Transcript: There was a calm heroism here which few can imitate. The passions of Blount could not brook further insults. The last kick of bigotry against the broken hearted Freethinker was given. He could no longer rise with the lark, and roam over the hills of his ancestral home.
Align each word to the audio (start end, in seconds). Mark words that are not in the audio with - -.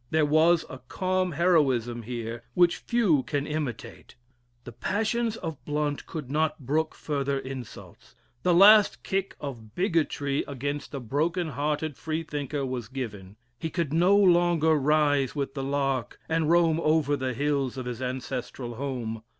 There 0.09 0.25
was 0.25 0.65
a 0.67 0.79
calm 0.87 1.33
heroism 1.33 2.01
here 2.01 2.41
which 2.55 2.77
few 2.77 3.21
can 3.21 3.45
imitate. 3.45 4.15
The 4.63 4.71
passions 4.71 5.37
of 5.37 5.63
Blount 5.63 6.07
could 6.07 6.31
not 6.31 6.61
brook 6.65 6.95
further 6.95 7.37
insults. 7.37 8.15
The 8.41 8.55
last 8.55 9.03
kick 9.03 9.35
of 9.39 9.75
bigotry 9.75 10.43
against 10.47 10.91
the 10.91 10.99
broken 10.99 11.49
hearted 11.49 11.97
Freethinker 11.97 12.65
was 12.65 12.87
given. 12.87 13.35
He 13.59 13.69
could 13.69 13.93
no 13.93 14.17
longer 14.17 14.73
rise 14.73 15.35
with 15.35 15.53
the 15.53 15.61
lark, 15.61 16.19
and 16.27 16.49
roam 16.49 16.79
over 16.81 17.15
the 17.15 17.33
hills 17.35 17.77
of 17.77 17.85
his 17.85 18.01
ancestral 18.01 18.73
home. 18.77 19.21